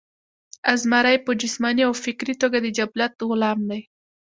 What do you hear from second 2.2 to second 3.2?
توګه د جبلت